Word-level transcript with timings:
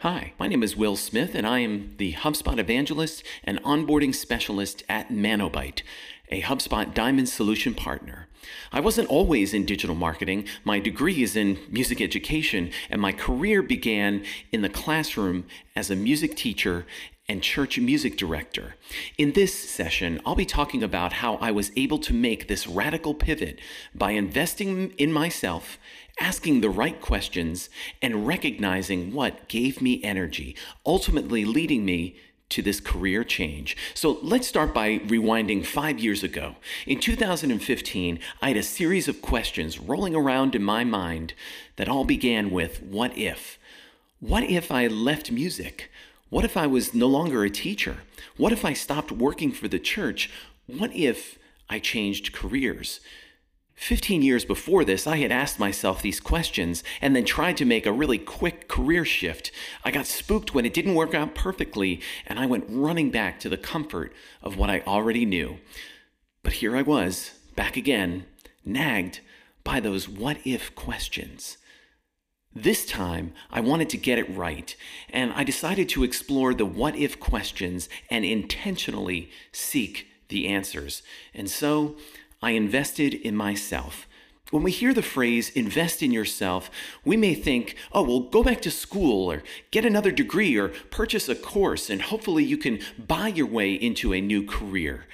Hi, 0.00 0.34
my 0.38 0.46
name 0.46 0.62
is 0.62 0.76
Will 0.76 0.94
Smith, 0.94 1.34
and 1.34 1.46
I 1.46 1.60
am 1.60 1.94
the 1.96 2.12
HubSpot 2.12 2.58
evangelist 2.58 3.24
and 3.42 3.62
onboarding 3.62 4.14
specialist 4.14 4.84
at 4.90 5.08
Manobyte, 5.08 5.80
a 6.28 6.42
HubSpot 6.42 6.92
Diamond 6.92 7.30
Solution 7.30 7.72
partner. 7.72 8.28
I 8.70 8.80
wasn't 8.80 9.08
always 9.08 9.54
in 9.54 9.64
digital 9.64 9.96
marketing. 9.96 10.48
My 10.64 10.80
degree 10.80 11.22
is 11.22 11.34
in 11.34 11.58
music 11.70 12.02
education, 12.02 12.72
and 12.90 13.00
my 13.00 13.12
career 13.12 13.62
began 13.62 14.22
in 14.52 14.60
the 14.60 14.68
classroom 14.68 15.46
as 15.74 15.90
a 15.90 15.96
music 15.96 16.36
teacher 16.36 16.84
and 17.28 17.42
church 17.42 17.78
music 17.78 18.16
director. 18.16 18.76
In 19.18 19.32
this 19.32 19.52
session, 19.52 20.20
I'll 20.24 20.34
be 20.34 20.46
talking 20.46 20.82
about 20.82 21.14
how 21.14 21.36
I 21.36 21.50
was 21.50 21.72
able 21.76 21.98
to 21.98 22.14
make 22.14 22.46
this 22.46 22.66
radical 22.66 23.14
pivot 23.14 23.58
by 23.94 24.12
investing 24.12 24.92
in 24.92 25.12
myself 25.12 25.78
asking 26.20 26.60
the 26.60 26.70
right 26.70 27.00
questions, 27.00 27.68
and 28.00 28.26
recognizing 28.26 29.12
what 29.12 29.48
gave 29.48 29.82
me 29.82 30.02
energy, 30.02 30.56
ultimately 30.84 31.44
leading 31.44 31.84
me 31.84 32.16
to 32.48 32.62
this 32.62 32.80
career 32.80 33.24
change. 33.24 33.76
So 33.92 34.18
let's 34.22 34.46
start 34.46 34.72
by 34.72 35.00
rewinding 35.00 35.66
five 35.66 35.98
years 35.98 36.22
ago. 36.22 36.56
In 36.86 37.00
2015, 37.00 38.20
I 38.40 38.48
had 38.48 38.56
a 38.56 38.62
series 38.62 39.08
of 39.08 39.20
questions 39.20 39.78
rolling 39.78 40.14
around 40.14 40.54
in 40.54 40.62
my 40.62 40.84
mind 40.84 41.34
that 41.74 41.88
all 41.88 42.04
began 42.04 42.50
with 42.50 42.82
what 42.82 43.16
if? 43.18 43.58
What 44.20 44.44
if 44.44 44.70
I 44.70 44.86
left 44.86 45.30
music? 45.30 45.90
What 46.36 46.44
if 46.44 46.58
I 46.58 46.66
was 46.66 46.92
no 46.92 47.06
longer 47.06 47.44
a 47.44 47.48
teacher? 47.48 48.00
What 48.36 48.52
if 48.52 48.62
I 48.62 48.74
stopped 48.74 49.10
working 49.10 49.52
for 49.52 49.68
the 49.68 49.78
church? 49.78 50.30
What 50.66 50.94
if 50.94 51.38
I 51.70 51.78
changed 51.78 52.34
careers? 52.34 53.00
15 53.76 54.20
years 54.20 54.44
before 54.44 54.84
this, 54.84 55.06
I 55.06 55.16
had 55.16 55.32
asked 55.32 55.58
myself 55.58 56.02
these 56.02 56.20
questions 56.20 56.84
and 57.00 57.16
then 57.16 57.24
tried 57.24 57.56
to 57.56 57.64
make 57.64 57.86
a 57.86 57.90
really 57.92 58.18
quick 58.18 58.68
career 58.68 59.06
shift. 59.06 59.50
I 59.82 59.90
got 59.90 60.04
spooked 60.04 60.54
when 60.54 60.66
it 60.66 60.74
didn't 60.74 60.94
work 60.94 61.14
out 61.14 61.34
perfectly, 61.34 62.02
and 62.26 62.38
I 62.38 62.44
went 62.44 62.66
running 62.68 63.10
back 63.10 63.40
to 63.40 63.48
the 63.48 63.56
comfort 63.56 64.12
of 64.42 64.58
what 64.58 64.68
I 64.68 64.80
already 64.80 65.24
knew. 65.24 65.56
But 66.42 66.52
here 66.52 66.76
I 66.76 66.82
was, 66.82 67.30
back 67.54 67.78
again, 67.78 68.26
nagged 68.62 69.20
by 69.64 69.80
those 69.80 70.06
what 70.06 70.36
if 70.44 70.74
questions. 70.74 71.56
This 72.56 72.86
time, 72.86 73.34
I 73.50 73.60
wanted 73.60 73.90
to 73.90 73.98
get 73.98 74.18
it 74.18 74.34
right, 74.34 74.74
and 75.10 75.30
I 75.34 75.44
decided 75.44 75.90
to 75.90 76.04
explore 76.04 76.54
the 76.54 76.64
what 76.64 76.96
if 76.96 77.20
questions 77.20 77.86
and 78.08 78.24
intentionally 78.24 79.30
seek 79.52 80.06
the 80.28 80.48
answers. 80.48 81.02
And 81.34 81.50
so, 81.50 81.96
I 82.40 82.52
invested 82.52 83.12
in 83.12 83.36
myself. 83.36 84.08
When 84.50 84.62
we 84.62 84.70
hear 84.70 84.94
the 84.94 85.02
phrase 85.02 85.50
invest 85.50 86.02
in 86.02 86.12
yourself, 86.12 86.70
we 87.04 87.14
may 87.14 87.34
think, 87.34 87.76
oh, 87.92 88.04
well, 88.04 88.20
go 88.20 88.42
back 88.42 88.62
to 88.62 88.70
school 88.70 89.30
or 89.30 89.42
get 89.70 89.84
another 89.84 90.10
degree 90.10 90.56
or 90.56 90.68
purchase 90.90 91.28
a 91.28 91.34
course 91.34 91.90
and 91.90 92.00
hopefully 92.00 92.42
you 92.42 92.56
can 92.56 92.78
buy 92.96 93.28
your 93.28 93.48
way 93.48 93.74
into 93.74 94.14
a 94.14 94.20
new 94.22 94.42
career. 94.42 95.04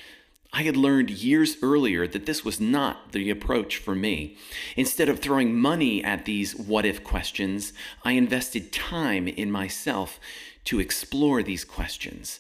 I 0.54 0.64
had 0.64 0.76
learned 0.76 1.08
years 1.08 1.56
earlier 1.62 2.06
that 2.06 2.26
this 2.26 2.44
was 2.44 2.60
not 2.60 3.12
the 3.12 3.30
approach 3.30 3.78
for 3.78 3.94
me. 3.94 4.36
Instead 4.76 5.08
of 5.08 5.18
throwing 5.18 5.58
money 5.58 6.04
at 6.04 6.26
these 6.26 6.54
what 6.54 6.84
if 6.84 7.02
questions, 7.02 7.72
I 8.04 8.12
invested 8.12 8.70
time 8.70 9.28
in 9.28 9.50
myself 9.50 10.20
to 10.64 10.78
explore 10.78 11.42
these 11.42 11.64
questions. 11.64 12.38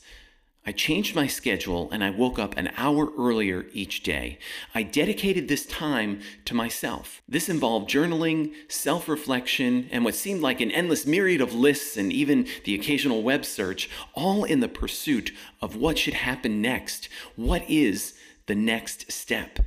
I 0.64 0.70
changed 0.70 1.16
my 1.16 1.26
schedule 1.26 1.90
and 1.90 2.04
I 2.04 2.10
woke 2.10 2.38
up 2.38 2.56
an 2.56 2.70
hour 2.76 3.10
earlier 3.18 3.66
each 3.72 4.04
day. 4.04 4.38
I 4.72 4.84
dedicated 4.84 5.48
this 5.48 5.66
time 5.66 6.20
to 6.44 6.54
myself. 6.54 7.20
This 7.28 7.48
involved 7.48 7.90
journaling, 7.90 8.54
self 8.68 9.08
reflection, 9.08 9.88
and 9.90 10.04
what 10.04 10.14
seemed 10.14 10.40
like 10.40 10.60
an 10.60 10.70
endless 10.70 11.04
myriad 11.04 11.40
of 11.40 11.52
lists 11.52 11.96
and 11.96 12.12
even 12.12 12.46
the 12.64 12.76
occasional 12.76 13.24
web 13.24 13.44
search, 13.44 13.90
all 14.14 14.44
in 14.44 14.60
the 14.60 14.68
pursuit 14.68 15.32
of 15.60 15.74
what 15.74 15.98
should 15.98 16.14
happen 16.14 16.62
next. 16.62 17.08
What 17.34 17.68
is 17.68 18.14
the 18.46 18.54
next 18.54 19.10
step? 19.10 19.58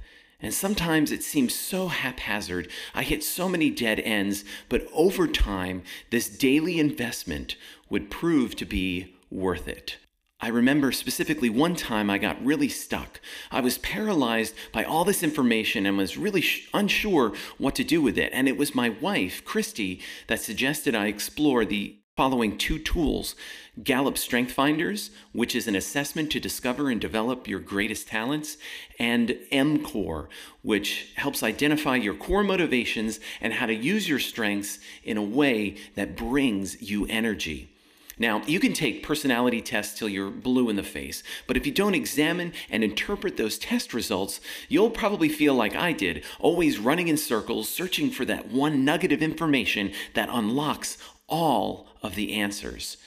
And 0.42 0.54
sometimes 0.54 1.12
it 1.12 1.24
seems 1.24 1.54
so 1.54 1.90
haphazard. 1.90 2.70
I 2.94 3.04
hit 3.04 3.22
so 3.22 3.50
many 3.50 3.70
dead 3.70 4.00
ends, 4.00 4.46
but 4.70 4.88
over 4.94 5.28
time, 5.28 5.84
this 6.10 6.30
daily 6.30 6.80
investment 6.80 7.58
would 7.90 8.10
prove 8.10 8.56
to 8.58 8.66
be 8.66 9.16
worth 9.30 9.68
it. 9.68 9.98
I 10.42 10.50
remember 10.50 10.92
specifically 10.92 11.50
one 11.50 11.76
time 11.76 12.10
I 12.10 12.18
got 12.18 12.44
really 12.44 12.68
stuck. 12.68 13.22
I 13.52 13.62
was 13.62 13.78
paralyzed 13.78 14.54
by 14.74 14.84
all 14.84 15.06
this 15.06 15.24
information 15.24 15.86
and 15.86 15.98
was 15.98 16.18
really 16.18 16.42
sh- 16.42 16.68
unsure 16.74 17.34
what 17.58 17.74
to 17.76 17.86
do 17.86 18.02
with 18.02 18.18
it. 18.18 18.32
And 18.34 18.48
it 18.48 18.58
was 18.58 18.76
my 18.76 18.90
wife, 18.90 19.46
Christy, 19.46 20.02
that 20.28 20.42
suggested 20.42 20.94
I 20.94 21.08
explore 21.08 21.64
the 21.64 21.98
following 22.18 22.58
two 22.58 22.80
tools 22.80 23.36
Gallup 23.84 24.18
Strength 24.18 24.52
Finders, 24.52 25.10
which 25.34 25.56
is 25.56 25.68
an 25.68 25.76
assessment 25.76 26.32
to 26.32 26.40
discover 26.40 26.90
and 26.90 27.00
develop 27.00 27.48
your 27.48 27.60
greatest 27.60 28.08
talents, 28.08 28.58
and 29.00 29.38
MCORE, 29.52 30.28
which 30.62 31.12
helps 31.16 31.44
identify 31.44 31.96
your 31.96 32.14
core 32.14 32.44
motivations 32.44 33.20
and 33.42 33.54
how 33.54 33.66
to 33.66 33.74
use 33.74 34.08
your 34.08 34.20
strengths 34.20 34.80
in 35.04 35.18
a 35.18 35.24
way 35.24 35.76
that 35.96 36.16
brings 36.16 36.82
you 36.82 37.06
energy. 37.08 37.75
Now, 38.18 38.42
you 38.46 38.60
can 38.60 38.74
take 38.74 39.04
personality 39.04 39.62
tests 39.62 39.98
till 39.98 40.08
you're 40.08 40.30
blue 40.30 40.70
in 40.70 40.78
the 40.78 40.84
face, 40.84 41.22
but 41.48 41.58
if 41.58 41.66
you 41.66 41.72
don't 41.72 41.96
examine 41.96 42.54
and 42.70 42.84
interpret 42.84 43.36
those 43.36 43.58
test 43.58 43.94
results, 43.94 44.40
you'll 44.70 44.90
probably 44.90 45.28
feel 45.28 45.54
like 45.54 45.76
I 45.76 45.92
did, 45.92 46.24
always 46.40 46.80
running 46.80 47.10
in 47.10 47.18
circles, 47.18 47.68
searching 47.68 48.10
for 48.10 48.24
that 48.26 48.50
one 48.50 48.86
nugget 48.86 49.12
of 49.12 49.22
information 49.22 49.92
that 50.14 50.30
unlocks 50.32 50.98
all 51.28 51.88
of 52.02 52.16
the 52.16 52.34
answers. 52.34 52.98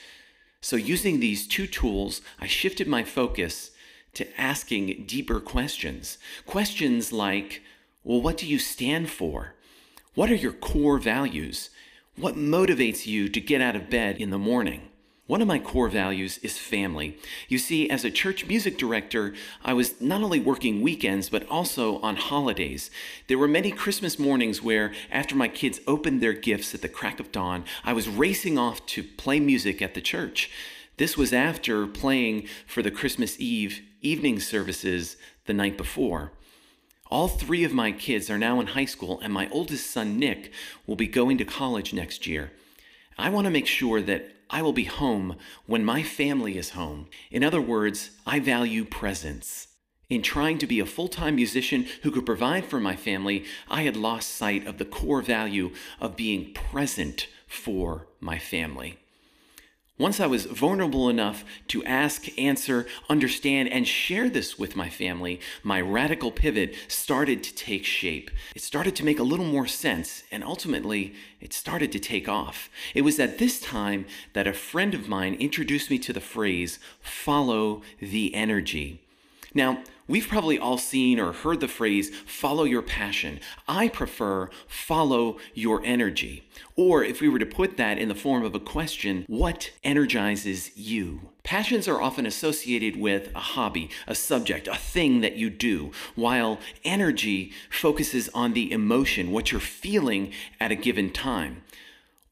So, 0.61 0.75
using 0.75 1.19
these 1.19 1.47
two 1.47 1.65
tools, 1.65 2.21
I 2.39 2.45
shifted 2.45 2.87
my 2.87 3.03
focus 3.03 3.71
to 4.13 4.39
asking 4.39 5.05
deeper 5.07 5.39
questions. 5.39 6.17
Questions 6.45 7.11
like, 7.11 7.61
well, 8.03 8.21
what 8.21 8.37
do 8.37 8.45
you 8.45 8.59
stand 8.59 9.09
for? 9.09 9.55
What 10.13 10.29
are 10.29 10.35
your 10.35 10.53
core 10.53 10.97
values? 10.97 11.69
What 12.15 12.35
motivates 12.35 13.07
you 13.07 13.29
to 13.29 13.39
get 13.39 13.61
out 13.61 13.75
of 13.75 13.89
bed 13.89 14.17
in 14.17 14.29
the 14.29 14.37
morning? 14.37 14.88
One 15.29 15.43
of 15.43 15.47
my 15.47 15.59
core 15.59 15.89
values 15.89 16.39
is 16.39 16.57
family. 16.57 17.15
You 17.49 17.59
see, 17.59 17.87
as 17.87 18.03
a 18.03 18.09
church 18.09 18.47
music 18.47 18.79
director, 18.79 19.35
I 19.63 19.73
was 19.73 20.01
not 20.01 20.23
only 20.23 20.39
working 20.39 20.81
weekends, 20.81 21.29
but 21.29 21.47
also 21.47 21.99
on 21.99 22.15
holidays. 22.15 22.89
There 23.27 23.37
were 23.37 23.47
many 23.47 23.69
Christmas 23.69 24.17
mornings 24.17 24.63
where, 24.63 24.91
after 25.11 25.35
my 25.35 25.47
kids 25.47 25.81
opened 25.85 26.19
their 26.19 26.33
gifts 26.33 26.73
at 26.73 26.81
the 26.81 26.89
crack 26.89 27.19
of 27.19 27.31
dawn, 27.31 27.63
I 27.83 27.93
was 27.93 28.09
racing 28.09 28.57
off 28.57 28.83
to 28.87 29.03
play 29.03 29.39
music 29.39 29.83
at 29.83 29.93
the 29.93 30.01
church. 30.01 30.49
This 30.97 31.15
was 31.15 31.31
after 31.31 31.85
playing 31.85 32.47
for 32.65 32.81
the 32.81 32.89
Christmas 32.89 33.39
Eve 33.39 33.83
evening 34.01 34.39
services 34.39 35.15
the 35.45 35.53
night 35.53 35.77
before. 35.77 36.31
All 37.11 37.27
three 37.27 37.63
of 37.63 37.71
my 37.71 37.91
kids 37.91 38.31
are 38.31 38.39
now 38.39 38.59
in 38.59 38.65
high 38.65 38.85
school, 38.85 39.19
and 39.19 39.31
my 39.31 39.47
oldest 39.51 39.91
son, 39.91 40.17
Nick, 40.17 40.51
will 40.87 40.95
be 40.95 41.05
going 41.05 41.37
to 41.37 41.45
college 41.45 41.93
next 41.93 42.25
year. 42.25 42.51
I 43.19 43.29
want 43.29 43.45
to 43.45 43.51
make 43.51 43.67
sure 43.67 44.01
that 44.01 44.31
I 44.49 44.61
will 44.61 44.71
be 44.71 44.85
home 44.85 45.35
when 45.65 45.83
my 45.83 46.03
family 46.03 46.57
is 46.57 46.69
home. 46.69 47.07
In 47.29 47.43
other 47.43 47.61
words, 47.61 48.11
I 48.25 48.39
value 48.39 48.85
presence. 48.85 49.67
In 50.09 50.21
trying 50.21 50.57
to 50.59 50.65
be 50.65 50.79
a 50.79 50.85
full 50.85 51.09
time 51.09 51.35
musician 51.35 51.85
who 52.03 52.11
could 52.11 52.25
provide 52.25 52.65
for 52.65 52.79
my 52.79 52.95
family, 52.95 53.43
I 53.69 53.83
had 53.83 53.97
lost 53.97 54.35
sight 54.35 54.65
of 54.65 54.77
the 54.77 54.85
core 54.85 55.21
value 55.21 55.71
of 55.99 56.15
being 56.15 56.53
present 56.53 57.27
for 57.45 58.07
my 58.21 58.39
family. 58.39 58.97
Once 59.99 60.21
I 60.21 60.27
was 60.27 60.45
vulnerable 60.45 61.09
enough 61.09 61.43
to 61.67 61.83
ask, 61.83 62.25
answer, 62.39 62.87
understand, 63.09 63.67
and 63.67 63.85
share 63.85 64.29
this 64.29 64.57
with 64.57 64.77
my 64.77 64.89
family, 64.89 65.41
my 65.61 65.81
radical 65.81 66.31
pivot 66.31 66.73
started 66.87 67.43
to 67.43 67.53
take 67.53 67.83
shape. 67.83 68.31
It 68.55 68.61
started 68.61 68.95
to 68.95 69.03
make 69.03 69.19
a 69.19 69.23
little 69.23 69.45
more 69.45 69.67
sense, 69.67 70.23
and 70.31 70.41
ultimately, 70.41 71.13
it 71.41 71.51
started 71.51 71.91
to 71.91 71.99
take 71.99 72.29
off. 72.29 72.69
It 72.95 73.01
was 73.01 73.19
at 73.19 73.39
this 73.39 73.59
time 73.59 74.05
that 74.31 74.47
a 74.47 74.53
friend 74.53 74.93
of 74.93 75.09
mine 75.09 75.33
introduced 75.33 75.89
me 75.89 75.99
to 75.99 76.13
the 76.13 76.21
phrase, 76.21 76.79
follow 77.01 77.81
the 77.99 78.33
energy. 78.33 79.01
Now, 79.53 79.83
we've 80.09 80.27
probably 80.27 80.59
all 80.59 80.77
seen 80.77 81.19
or 81.19 81.31
heard 81.31 81.61
the 81.61 81.67
phrase, 81.69 82.11
follow 82.25 82.65
your 82.65 82.81
passion. 82.81 83.39
I 83.67 83.87
prefer 83.87 84.49
follow 84.67 85.37
your 85.53 85.81
energy. 85.85 86.43
Or 86.75 87.03
if 87.03 87.21
we 87.21 87.29
were 87.29 87.39
to 87.39 87.45
put 87.45 87.77
that 87.77 87.97
in 87.97 88.09
the 88.09 88.15
form 88.15 88.43
of 88.43 88.55
a 88.55 88.59
question, 88.59 89.23
what 89.27 89.71
energizes 89.83 90.75
you? 90.75 91.29
Passions 91.43 91.87
are 91.87 92.01
often 92.01 92.25
associated 92.25 92.99
with 92.99 93.33
a 93.33 93.39
hobby, 93.39 93.89
a 94.07 94.15
subject, 94.15 94.67
a 94.67 94.75
thing 94.75 95.21
that 95.21 95.37
you 95.37 95.49
do, 95.49 95.91
while 96.15 96.59
energy 96.83 97.53
focuses 97.69 98.29
on 98.33 98.53
the 98.53 98.71
emotion, 98.71 99.31
what 99.31 99.51
you're 99.51 99.61
feeling 99.61 100.33
at 100.59 100.71
a 100.71 100.75
given 100.75 101.11
time. 101.11 101.63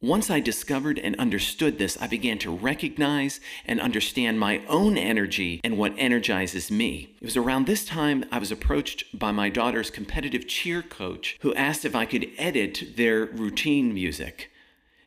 Once 0.01 0.29
I 0.29 0.39
discovered 0.39 0.99
and 0.99 1.15
understood 1.15 1.79
this, 1.79 1.97
I 1.99 2.05
began 2.05 2.37
to 2.39 2.55
recognize 2.55 3.39
and 3.65 3.81
understand 3.81 4.39
my 4.39 4.61
own 4.67 4.95
energy 4.95 5.59
and 5.63 5.75
what 5.75 5.95
energizes 5.97 6.69
me. 6.69 7.15
It 7.19 7.25
was 7.25 7.35
around 7.35 7.65
this 7.65 7.83
time 7.83 8.23
I 8.31 8.37
was 8.37 8.51
approached 8.51 9.17
by 9.17 9.31
my 9.31 9.49
daughter's 9.49 9.89
competitive 9.89 10.47
cheer 10.47 10.83
coach 10.83 11.39
who 11.41 11.51
asked 11.55 11.83
if 11.83 11.95
I 11.95 12.05
could 12.05 12.29
edit 12.37 12.93
their 12.95 13.25
routine 13.25 13.91
music. 13.91 14.51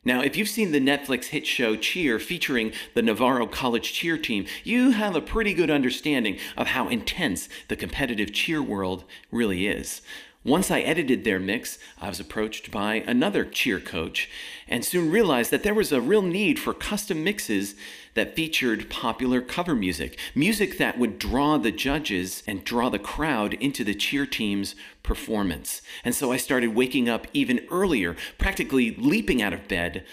Now, 0.03 0.21
if 0.23 0.35
you've 0.35 0.49
seen 0.49 0.73
the 0.73 0.81
Netflix 0.81 1.25
hit 1.25 1.47
show 1.47 1.77
Cheer 1.77 2.19
featuring 2.19 2.73
the 2.93 3.01
Navarro 3.01 3.47
College 3.47 3.93
cheer 3.93 4.17
team, 4.17 4.45
you 4.65 4.91
have 4.91 5.15
a 5.15 5.21
pretty 5.21 5.53
good 5.53 5.69
understanding 5.69 6.37
of 6.57 6.67
how 6.67 6.89
intense 6.89 7.47
the 7.69 7.77
competitive 7.77 8.33
cheer 8.33 8.61
world 8.61 9.05
really 9.31 9.67
is. 9.67 10.01
Once 10.43 10.71
I 10.71 10.79
edited 10.79 11.23
their 11.23 11.39
mix, 11.39 11.77
I 11.99 12.09
was 12.09 12.19
approached 12.19 12.71
by 12.71 12.95
another 12.95 13.45
cheer 13.45 13.79
coach 13.79 14.27
and 14.67 14.83
soon 14.83 15.11
realized 15.11 15.51
that 15.51 15.61
there 15.61 15.75
was 15.75 15.91
a 15.91 16.01
real 16.01 16.23
need 16.23 16.57
for 16.57 16.73
custom 16.73 17.23
mixes 17.23 17.75
that 18.15 18.35
featured 18.35 18.89
popular 18.89 19.39
cover 19.39 19.75
music, 19.75 20.17
music 20.33 20.79
that 20.79 20.97
would 20.97 21.19
draw 21.19 21.59
the 21.59 21.71
judges 21.71 22.41
and 22.47 22.63
draw 22.63 22.89
the 22.89 22.97
crowd 22.97 23.53
into 23.53 23.83
the 23.83 23.93
cheer 23.93 24.25
team's 24.25 24.73
performance. 25.03 25.83
And 26.03 26.15
so 26.15 26.31
I 26.31 26.37
started 26.37 26.73
waking 26.73 27.07
up 27.07 27.27
even 27.33 27.63
earlier, 27.69 28.15
practically 28.39 28.95
leaping 28.95 29.43
out 29.43 29.53
of 29.53 29.67
bed, 29.67 30.03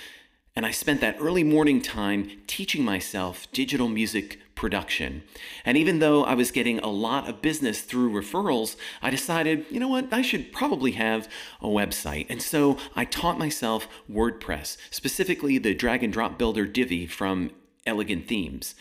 and 0.58 0.66
I 0.66 0.72
spent 0.72 1.00
that 1.02 1.19
early 1.20 1.44
morning 1.44 1.81
time 1.81 2.32
teaching 2.49 2.84
myself 2.84 3.46
digital 3.52 3.87
music 3.87 4.40
production. 4.56 5.22
And 5.64 5.76
even 5.76 6.00
though 6.00 6.25
I 6.25 6.34
was 6.34 6.50
getting 6.50 6.81
a 6.81 6.88
lot 6.88 7.28
of 7.28 7.40
business 7.40 7.82
through 7.82 8.10
referrals, 8.10 8.75
I 9.00 9.10
decided, 9.10 9.66
you 9.70 9.78
know 9.78 9.87
what, 9.87 10.12
I 10.12 10.20
should 10.20 10.50
probably 10.50 10.90
have 10.93 11.28
a 11.60 11.69
website. 11.69 12.26
And 12.28 12.43
so 12.43 12.76
I 12.96 13.05
taught 13.05 13.38
myself 13.38 13.87
WordPress, 14.10 14.78
specifically 14.90 15.58
the 15.58 15.75
drag 15.75 16.02
and 16.02 16.12
drop 16.12 16.38
builder 16.38 16.66
Divi 16.66 17.06
from 17.06 17.52
Elegant 17.87 18.26
Themes. 18.26 18.75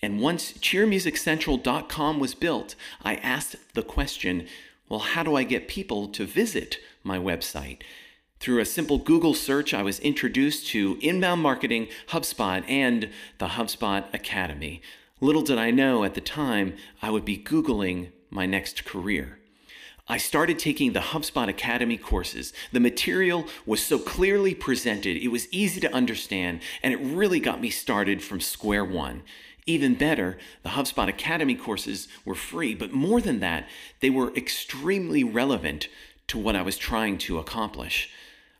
And 0.00 0.22
once 0.22 0.54
cheermusiccentral.com 0.54 2.18
was 2.18 2.34
built, 2.34 2.76
I 3.02 3.16
asked 3.16 3.56
the 3.74 3.82
question 3.82 4.46
well, 4.88 5.00
how 5.00 5.22
do 5.22 5.36
I 5.36 5.42
get 5.42 5.68
people 5.68 6.08
to 6.08 6.24
visit 6.24 6.78
my 7.02 7.18
website? 7.18 7.82
Through 8.44 8.60
a 8.60 8.66
simple 8.66 8.98
Google 8.98 9.32
search, 9.32 9.72
I 9.72 9.82
was 9.82 9.98
introduced 10.00 10.66
to 10.66 10.98
inbound 11.00 11.40
marketing, 11.40 11.88
HubSpot, 12.08 12.62
and 12.68 13.08
the 13.38 13.46
HubSpot 13.46 14.04
Academy. 14.12 14.82
Little 15.18 15.40
did 15.40 15.56
I 15.56 15.70
know 15.70 16.04
at 16.04 16.12
the 16.12 16.20
time 16.20 16.76
I 17.00 17.08
would 17.08 17.24
be 17.24 17.38
Googling 17.38 18.08
my 18.28 18.44
next 18.44 18.84
career. 18.84 19.38
I 20.08 20.18
started 20.18 20.58
taking 20.58 20.92
the 20.92 21.00
HubSpot 21.00 21.48
Academy 21.48 21.96
courses. 21.96 22.52
The 22.70 22.80
material 22.80 23.46
was 23.64 23.82
so 23.82 23.98
clearly 23.98 24.54
presented, 24.54 25.16
it 25.16 25.28
was 25.28 25.50
easy 25.50 25.80
to 25.80 25.94
understand, 25.94 26.60
and 26.82 26.92
it 26.92 26.98
really 26.98 27.40
got 27.40 27.62
me 27.62 27.70
started 27.70 28.22
from 28.22 28.40
square 28.40 28.84
one. 28.84 29.22
Even 29.64 29.94
better, 29.94 30.36
the 30.62 30.68
HubSpot 30.76 31.08
Academy 31.08 31.54
courses 31.54 32.08
were 32.26 32.34
free, 32.34 32.74
but 32.74 32.92
more 32.92 33.22
than 33.22 33.40
that, 33.40 33.66
they 34.00 34.10
were 34.10 34.36
extremely 34.36 35.24
relevant 35.24 35.88
to 36.26 36.36
what 36.36 36.56
I 36.56 36.60
was 36.60 36.76
trying 36.76 37.16
to 37.18 37.38
accomplish. 37.38 38.10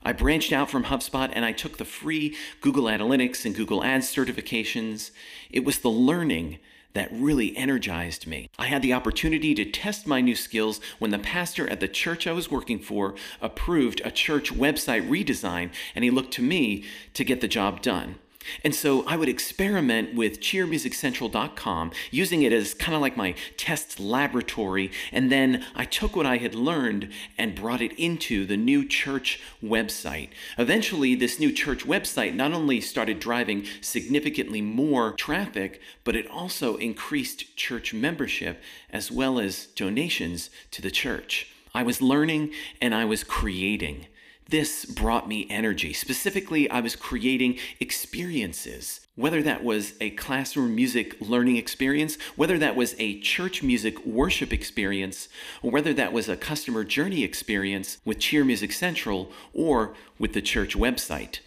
I 0.05 0.13
branched 0.13 0.53
out 0.53 0.71
from 0.71 0.85
HubSpot 0.85 1.31
and 1.33 1.45
I 1.45 1.53
took 1.53 1.79
the 1.79 1.85
free 1.85 2.37
Google 2.61 2.85
Analytics 2.85 3.45
and 3.45 3.55
Google 3.55 3.83
Ads 3.83 4.07
certifications. 4.07 5.11
It 5.51 5.65
was 5.65 5.79
the 5.79 5.91
learning 5.91 6.59
that 6.93 7.09
really 7.13 7.57
energized 7.57 8.27
me. 8.27 8.49
I 8.59 8.67
had 8.67 8.83
the 8.83 8.93
opportunity 8.93 9.55
to 9.55 9.65
test 9.65 10.07
my 10.07 10.21
new 10.21 10.37
skills 10.37 10.81
when 10.99 11.11
the 11.11 11.19
pastor 11.19 11.69
at 11.69 11.81
the 11.81 11.89
church 11.89 12.27
I 12.27 12.33
was 12.33 12.51
working 12.51 12.79
for 12.79 13.15
approved 13.41 14.01
a 14.05 14.11
church 14.11 14.53
website 14.53 15.09
redesign, 15.09 15.71
and 15.95 16.05
he 16.05 16.11
looked 16.11 16.33
to 16.35 16.43
me 16.43 16.85
to 17.15 17.25
get 17.25 17.41
the 17.41 17.49
job 17.49 17.83
done. 17.83 18.17
And 18.63 18.75
so 18.75 19.05
I 19.07 19.17
would 19.17 19.29
experiment 19.29 20.15
with 20.15 20.41
cheermusiccentral.com, 20.41 21.93
using 22.11 22.43
it 22.43 22.53
as 22.53 22.75
kind 22.75 22.95
of 22.95 23.01
like 23.01 23.17
my 23.17 23.35
test 23.57 24.01
laboratory. 24.01 24.91
And 25.13 25.31
then 25.31 25.65
I 25.75 25.85
took 25.85 26.17
what 26.17 26.27
I 26.27 26.39
had 26.39 26.55
learned 26.55 27.11
and 27.39 27.55
brought 27.55 27.81
it 27.83 27.93
into 27.99 28.47
the 28.47 28.57
new 28.57 28.87
church 28.87 29.41
website. 29.63 30.31
Eventually, 30.59 31.15
this 31.15 31.39
new 31.39 31.53
church 31.53 31.87
website 31.87 32.35
not 32.35 32.53
only 32.53 32.81
started 32.81 33.21
driving 33.21 33.65
significantly 33.81 34.61
more 34.61 35.13
traffic, 35.13 35.81
but 36.05 36.17
it 36.17 36.29
also 36.29 36.77
increased 36.77 37.57
church 37.57 37.95
membership 37.95 38.63
as 38.91 39.11
well 39.11 39.39
as 39.39 39.67
donations 39.67 40.51
to 40.71 40.83
the 40.83 40.91
church. 40.91 41.49
I 41.75 41.83
was 41.83 42.01
learning 42.01 42.53
and 42.81 42.95
I 42.95 43.05
was 43.05 43.25
creating. 43.25 44.07
This 44.49 44.85
brought 44.85 45.27
me 45.27 45.47
energy. 45.49 45.93
Specifically, 45.93 46.69
I 46.69 46.81
was 46.81 46.97
creating 46.97 47.59
experiences. 47.81 49.01
Whether 49.17 49.43
that 49.43 49.65
was 49.65 49.95
a 50.01 50.11
classroom 50.11 50.75
music 50.75 51.17
learning 51.21 51.57
experience, 51.57 52.19
whether 52.37 52.59
that 52.59 52.77
was 52.77 52.95
a 52.99 53.21
church 53.21 53.63
music 53.63 54.05
worship 54.05 54.53
experience, 54.53 55.29
or 55.63 55.71
whether 55.71 55.95
that 55.95 56.13
was 56.13 56.29
a 56.29 56.37
customer 56.37 56.85
journey 56.85 57.23
experience 57.23 57.99
with 58.05 58.19
Cheer 58.19 58.45
Music 58.45 58.73
Central 58.73 59.31
or 59.53 59.95
with 60.19 60.33
the 60.35 60.43
church 60.43 60.77
website. 60.77 61.39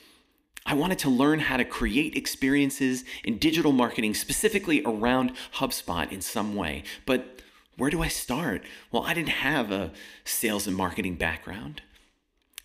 I 0.66 0.74
wanted 0.74 1.00
to 1.00 1.10
learn 1.10 1.40
how 1.40 1.58
to 1.58 1.66
create 1.66 2.16
experiences 2.16 3.06
in 3.24 3.38
digital 3.38 3.72
marketing, 3.72 4.14
specifically 4.16 4.82
around 4.86 5.32
HubSpot 5.56 6.12
in 6.12 6.22
some 6.22 6.56
way. 6.56 6.84
But 7.06 7.42
where 7.78 7.90
do 7.90 8.02
I 8.02 8.08
start? 8.08 8.64
Well, 8.92 9.04
I 9.04 9.14
didn't 9.14 9.30
have 9.30 9.72
a 9.72 9.92
sales 10.26 10.68
and 10.68 10.76
marketing 10.76 11.16
background. 11.16 11.84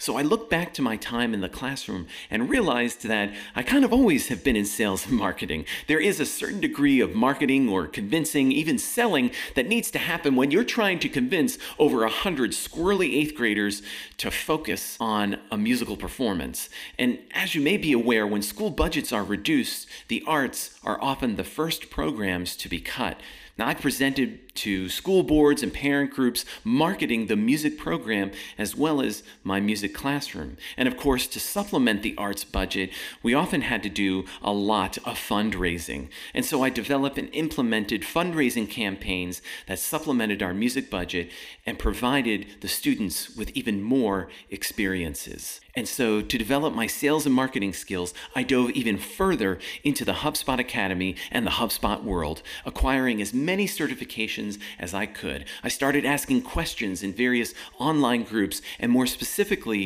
So 0.02 0.16
I 0.16 0.22
look 0.22 0.50
back 0.50 0.74
to 0.74 0.82
my 0.82 0.96
time 0.96 1.32
in 1.32 1.42
the 1.42 1.48
classroom 1.48 2.08
and 2.28 2.50
realized 2.50 3.06
that 3.06 3.30
I 3.54 3.62
kind 3.62 3.84
of 3.84 3.92
always 3.92 4.26
have 4.30 4.42
been 4.42 4.56
in 4.56 4.64
sales 4.64 5.06
and 5.06 5.16
marketing. 5.16 5.64
There 5.86 6.00
is 6.00 6.18
a 6.18 6.26
certain 6.26 6.58
degree 6.58 6.98
of 6.98 7.14
marketing 7.14 7.68
or 7.68 7.86
convincing, 7.86 8.50
even 8.50 8.78
selling, 8.78 9.30
that 9.54 9.68
needs 9.68 9.92
to 9.92 10.00
happen 10.00 10.34
when 10.34 10.50
you're 10.50 10.64
trying 10.64 10.98
to 10.98 11.08
convince 11.08 11.56
over 11.78 12.02
a 12.02 12.10
hundred 12.10 12.50
squirrely 12.50 13.14
eighth 13.14 13.36
graders 13.36 13.80
to 14.16 14.32
focus 14.32 14.96
on 14.98 15.38
a 15.52 15.56
musical 15.56 15.96
performance. 15.96 16.68
And 16.98 17.20
as 17.32 17.54
you 17.54 17.60
may 17.60 17.76
be 17.76 17.92
aware, 17.92 18.26
when 18.26 18.42
school 18.42 18.70
budgets 18.70 19.12
are 19.12 19.22
reduced, 19.22 19.86
the 20.08 20.24
arts 20.26 20.80
are 20.82 21.00
often 21.00 21.36
the 21.36 21.44
first 21.44 21.90
programs 21.90 22.56
to 22.56 22.68
be 22.68 22.80
cut. 22.80 23.20
Now, 23.58 23.68
I 23.68 23.74
presented 23.74 24.54
to 24.56 24.88
school 24.88 25.22
boards 25.22 25.62
and 25.62 25.72
parent 25.72 26.10
groups 26.10 26.46
marketing 26.64 27.26
the 27.26 27.36
music 27.36 27.76
program 27.76 28.32
as 28.56 28.74
well 28.74 29.02
as 29.02 29.22
my 29.44 29.60
music 29.60 29.91
classroom. 29.94 30.56
And 30.76 30.88
of 30.88 30.96
course, 30.96 31.26
to 31.28 31.40
supplement 31.40 32.02
the 32.02 32.14
arts 32.16 32.44
budget, 32.44 32.90
we 33.22 33.34
often 33.34 33.62
had 33.62 33.82
to 33.82 33.88
do 33.88 34.24
a 34.42 34.52
lot 34.52 34.98
of 34.98 35.18
fundraising. 35.18 36.08
And 36.34 36.44
so 36.44 36.62
I 36.62 36.70
developed 36.70 37.18
and 37.18 37.28
implemented 37.32 38.02
fundraising 38.02 38.68
campaigns 38.68 39.42
that 39.66 39.78
supplemented 39.78 40.42
our 40.42 40.54
music 40.54 40.90
budget 40.90 41.30
and 41.66 41.78
provided 41.78 42.46
the 42.60 42.68
students 42.68 43.36
with 43.36 43.50
even 43.56 43.82
more 43.82 44.28
experiences. 44.50 45.60
And 45.74 45.88
so, 45.88 46.20
to 46.20 46.38
develop 46.38 46.74
my 46.74 46.86
sales 46.86 47.24
and 47.24 47.34
marketing 47.34 47.72
skills, 47.72 48.12
I 48.34 48.42
dove 48.42 48.70
even 48.70 48.98
further 48.98 49.58
into 49.82 50.04
the 50.04 50.12
HubSpot 50.12 50.58
Academy 50.58 51.16
and 51.30 51.46
the 51.46 51.52
HubSpot 51.52 52.04
world, 52.04 52.42
acquiring 52.66 53.22
as 53.22 53.32
many 53.32 53.66
certifications 53.66 54.58
as 54.78 54.92
I 54.92 55.06
could. 55.06 55.46
I 55.62 55.68
started 55.68 56.04
asking 56.04 56.42
questions 56.42 57.02
in 57.02 57.14
various 57.14 57.54
online 57.78 58.24
groups, 58.24 58.60
and 58.78 58.92
more 58.92 59.06
specifically, 59.06 59.81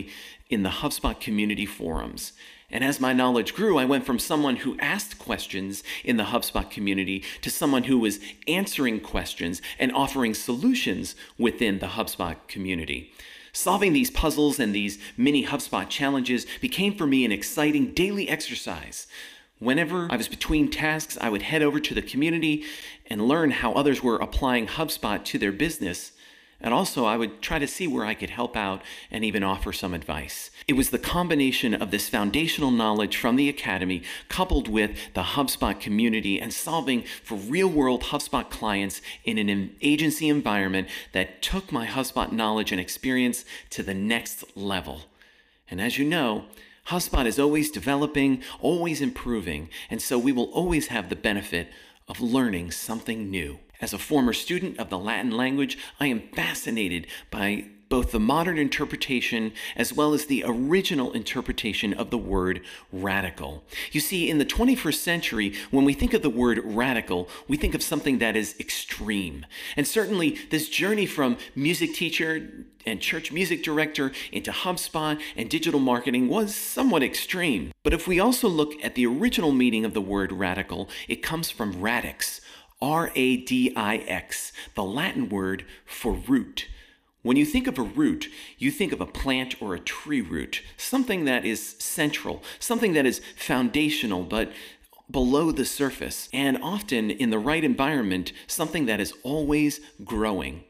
in 0.48 0.62
the 0.62 0.70
HubSpot 0.80 1.18
community 1.18 1.66
forums. 1.66 2.32
And 2.70 2.82
as 2.82 3.00
my 3.00 3.12
knowledge 3.12 3.54
grew, 3.54 3.78
I 3.78 3.84
went 3.84 4.04
from 4.04 4.18
someone 4.18 4.56
who 4.56 4.76
asked 4.80 5.18
questions 5.18 5.84
in 6.04 6.16
the 6.16 6.24
HubSpot 6.24 6.68
community 6.68 7.22
to 7.42 7.50
someone 7.50 7.84
who 7.84 7.98
was 7.98 8.18
answering 8.48 9.00
questions 9.00 9.62
and 9.78 9.92
offering 9.92 10.34
solutions 10.34 11.14
within 11.38 11.78
the 11.78 11.86
HubSpot 11.86 12.36
community. 12.48 13.12
Solving 13.52 13.92
these 13.92 14.10
puzzles 14.10 14.58
and 14.58 14.74
these 14.74 14.98
mini 15.16 15.46
HubSpot 15.46 15.88
challenges 15.88 16.46
became 16.60 16.94
for 16.94 17.06
me 17.06 17.24
an 17.24 17.32
exciting 17.32 17.92
daily 17.92 18.28
exercise. 18.28 19.06
Whenever 19.58 20.08
I 20.10 20.16
was 20.16 20.28
between 20.28 20.70
tasks, 20.70 21.16
I 21.20 21.30
would 21.30 21.42
head 21.42 21.62
over 21.62 21.80
to 21.80 21.94
the 21.94 22.02
community 22.02 22.64
and 23.06 23.28
learn 23.28 23.52
how 23.52 23.72
others 23.72 24.02
were 24.02 24.16
applying 24.16 24.66
HubSpot 24.66 25.24
to 25.24 25.38
their 25.38 25.52
business 25.52 26.12
and 26.60 26.72
also, 26.72 27.04
I 27.04 27.18
would 27.18 27.42
try 27.42 27.58
to 27.58 27.66
see 27.66 27.86
where 27.86 28.06
I 28.06 28.14
could 28.14 28.30
help 28.30 28.56
out 28.56 28.80
and 29.10 29.24
even 29.24 29.42
offer 29.42 29.72
some 29.72 29.92
advice. 29.92 30.50
It 30.66 30.72
was 30.72 30.88
the 30.88 30.98
combination 30.98 31.74
of 31.74 31.90
this 31.90 32.08
foundational 32.08 32.70
knowledge 32.70 33.18
from 33.18 33.36
the 33.36 33.50
Academy, 33.50 34.02
coupled 34.28 34.66
with 34.66 35.12
the 35.12 35.22
HubSpot 35.22 35.78
community 35.78 36.40
and 36.40 36.54
solving 36.54 37.04
for 37.22 37.34
real 37.34 37.68
world 37.68 38.04
HubSpot 38.04 38.48
clients 38.48 39.02
in 39.24 39.36
an 39.36 39.76
agency 39.82 40.30
environment 40.30 40.88
that 41.12 41.42
took 41.42 41.70
my 41.70 41.86
HubSpot 41.86 42.32
knowledge 42.32 42.72
and 42.72 42.80
experience 42.80 43.44
to 43.70 43.82
the 43.82 43.94
next 43.94 44.56
level. 44.56 45.02
And 45.70 45.78
as 45.78 45.98
you 45.98 46.06
know, 46.06 46.46
HubSpot 46.88 47.26
is 47.26 47.38
always 47.38 47.70
developing, 47.70 48.42
always 48.60 49.02
improving, 49.02 49.68
and 49.90 50.00
so 50.00 50.18
we 50.18 50.32
will 50.32 50.50
always 50.52 50.86
have 50.86 51.10
the 51.10 51.16
benefit 51.16 51.68
of 52.08 52.20
learning 52.20 52.70
something 52.70 53.28
new. 53.28 53.58
As 53.80 53.92
a 53.92 53.98
former 53.98 54.32
student 54.32 54.78
of 54.78 54.90
the 54.90 54.98
Latin 54.98 55.30
language, 55.30 55.76
I 56.00 56.06
am 56.06 56.28
fascinated 56.34 57.06
by 57.30 57.66
both 57.88 58.10
the 58.10 58.20
modern 58.20 58.58
interpretation 58.58 59.52
as 59.76 59.92
well 59.92 60.12
as 60.12 60.26
the 60.26 60.42
original 60.46 61.12
interpretation 61.12 61.94
of 61.94 62.10
the 62.10 62.18
word 62.18 62.60
radical. 62.92 63.64
You 63.92 64.00
see, 64.00 64.28
in 64.28 64.38
the 64.38 64.44
21st 64.44 64.94
century, 64.94 65.54
when 65.70 65.84
we 65.84 65.92
think 65.92 66.12
of 66.12 66.22
the 66.22 66.30
word 66.30 66.60
radical, 66.64 67.28
we 67.46 67.56
think 67.56 67.74
of 67.74 67.82
something 67.82 68.18
that 68.18 68.36
is 68.36 68.56
extreme. 68.58 69.46
And 69.76 69.86
certainly, 69.86 70.38
this 70.50 70.68
journey 70.68 71.06
from 71.06 71.36
music 71.54 71.94
teacher 71.94 72.66
and 72.84 73.00
church 73.00 73.32
music 73.32 73.62
director 73.62 74.12
into 74.32 74.50
HubSpot 74.52 75.20
and 75.36 75.50
digital 75.50 75.80
marketing 75.80 76.28
was 76.28 76.54
somewhat 76.54 77.02
extreme. 77.02 77.72
But 77.82 77.92
if 77.92 78.08
we 78.08 78.20
also 78.20 78.48
look 78.48 78.72
at 78.82 78.94
the 78.94 79.06
original 79.06 79.52
meaning 79.52 79.84
of 79.84 79.94
the 79.94 80.00
word 80.00 80.32
radical, 80.32 80.88
it 81.08 81.22
comes 81.22 81.50
from 81.50 81.80
radix, 81.80 82.40
R 82.80 83.10
A 83.14 83.36
D 83.38 83.72
I 83.74 83.96
X, 83.96 84.52
the 84.74 84.84
Latin 84.84 85.28
word 85.28 85.64
for 85.84 86.12
root. 86.12 86.68
When 87.22 87.36
you 87.36 87.44
think 87.44 87.66
of 87.66 87.78
a 87.78 87.82
root, 87.82 88.28
you 88.56 88.70
think 88.70 88.92
of 88.92 89.00
a 89.00 89.06
plant 89.06 89.60
or 89.60 89.74
a 89.74 89.80
tree 89.80 90.20
root, 90.20 90.62
something 90.76 91.24
that 91.24 91.44
is 91.44 91.74
central, 91.80 92.42
something 92.60 92.92
that 92.92 93.04
is 93.04 93.20
foundational, 93.34 94.22
but 94.22 94.52
below 95.10 95.50
the 95.50 95.64
surface, 95.64 96.28
and 96.32 96.58
often 96.62 97.10
in 97.10 97.30
the 97.30 97.38
right 97.38 97.64
environment, 97.64 98.32
something 98.46 98.86
that 98.86 99.00
is 99.00 99.12
always 99.22 99.80
growing. 100.04 100.64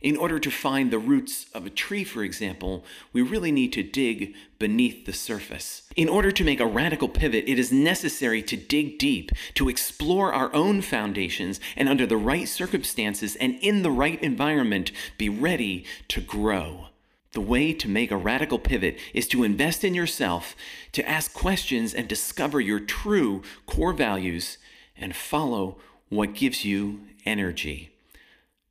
In 0.00 0.16
order 0.16 0.38
to 0.38 0.50
find 0.50 0.92
the 0.92 0.98
roots 0.98 1.46
of 1.52 1.66
a 1.66 1.70
tree, 1.70 2.04
for 2.04 2.22
example, 2.22 2.84
we 3.12 3.20
really 3.20 3.50
need 3.50 3.72
to 3.72 3.82
dig 3.82 4.32
beneath 4.60 5.06
the 5.06 5.12
surface. 5.12 5.82
In 5.96 6.08
order 6.08 6.30
to 6.30 6.44
make 6.44 6.60
a 6.60 6.66
radical 6.66 7.08
pivot, 7.08 7.48
it 7.48 7.58
is 7.58 7.72
necessary 7.72 8.40
to 8.42 8.56
dig 8.56 8.98
deep, 8.98 9.32
to 9.54 9.68
explore 9.68 10.32
our 10.32 10.54
own 10.54 10.82
foundations, 10.82 11.58
and 11.76 11.88
under 11.88 12.06
the 12.06 12.16
right 12.16 12.48
circumstances 12.48 13.34
and 13.36 13.58
in 13.60 13.82
the 13.82 13.90
right 13.90 14.22
environment, 14.22 14.92
be 15.16 15.28
ready 15.28 15.84
to 16.06 16.20
grow. 16.20 16.86
The 17.32 17.40
way 17.40 17.72
to 17.72 17.88
make 17.88 18.12
a 18.12 18.16
radical 18.16 18.60
pivot 18.60 18.98
is 19.12 19.26
to 19.28 19.42
invest 19.42 19.82
in 19.82 19.94
yourself, 19.94 20.54
to 20.92 21.06
ask 21.08 21.32
questions 21.34 21.92
and 21.92 22.06
discover 22.06 22.60
your 22.60 22.80
true 22.80 23.42
core 23.66 23.92
values, 23.92 24.58
and 24.96 25.14
follow 25.14 25.78
what 26.08 26.34
gives 26.34 26.64
you 26.64 27.00
energy. 27.26 27.90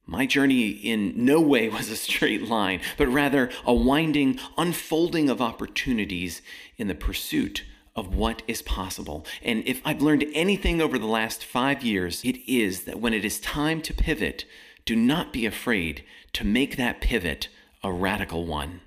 My 0.10 0.26
journey 0.26 0.70
in 0.70 1.14
no 1.16 1.42
way 1.42 1.68
was 1.78 1.90
a 1.90 1.98
straight 1.98 2.48
line, 2.48 2.80
but 2.98 3.08
rather 3.08 3.50
a 3.66 3.74
winding 3.74 4.40
unfolding 4.58 5.30
of 5.30 5.42
opportunities 5.42 6.42
in 6.78 6.88
the 6.88 6.96
pursuit 6.96 7.64
of 7.96 8.16
what 8.16 8.44
is 8.48 8.62
possible. 8.62 9.26
And 9.44 9.64
if 9.68 9.82
I've 9.84 10.02
learned 10.02 10.26
anything 10.34 10.82
over 10.82 10.98
the 10.98 11.08
last 11.08 11.44
five 11.44 11.84
years, 11.84 12.24
it 12.24 12.38
is 12.50 12.84
that 12.84 13.02
when 13.02 13.14
it 13.14 13.26
is 13.26 13.40
time 13.40 13.82
to 13.82 13.94
pivot, 13.94 14.46
do 14.86 14.96
not 14.96 15.34
be 15.34 15.46
afraid 15.46 16.04
to 16.34 16.46
make 16.46 16.78
that 16.78 17.02
pivot 17.02 17.50
a 17.84 17.92
radical 17.92 18.46
one. 18.46 18.82